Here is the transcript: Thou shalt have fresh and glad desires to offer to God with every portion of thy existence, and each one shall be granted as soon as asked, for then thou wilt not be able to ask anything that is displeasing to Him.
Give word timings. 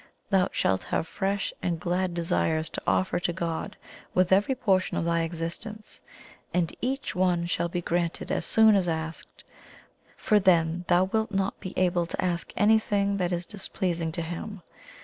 Thou 0.31 0.49
shalt 0.51 0.85
have 0.85 1.07
fresh 1.07 1.53
and 1.61 1.79
glad 1.79 2.15
desires 2.15 2.69
to 2.71 2.81
offer 2.87 3.19
to 3.19 3.31
God 3.31 3.77
with 4.15 4.31
every 4.31 4.55
portion 4.55 4.97
of 4.97 5.05
thy 5.05 5.21
existence, 5.21 6.01
and 6.55 6.75
each 6.81 7.13
one 7.13 7.45
shall 7.45 7.69
be 7.69 7.83
granted 7.83 8.31
as 8.31 8.43
soon 8.43 8.73
as 8.75 8.89
asked, 8.89 9.43
for 10.17 10.39
then 10.39 10.85
thou 10.87 11.03
wilt 11.03 11.29
not 11.29 11.59
be 11.59 11.75
able 11.77 12.07
to 12.07 12.19
ask 12.19 12.51
anything 12.57 13.17
that 13.17 13.31
is 13.31 13.45
displeasing 13.45 14.11
to 14.13 14.23
Him. 14.23 14.63